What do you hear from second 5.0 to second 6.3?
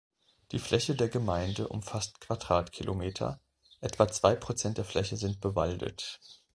sind bewaldet.